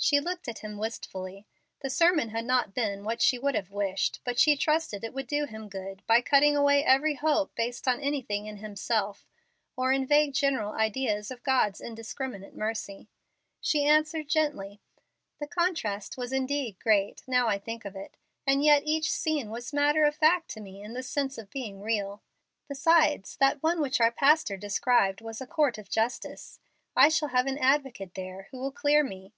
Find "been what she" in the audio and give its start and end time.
2.72-3.36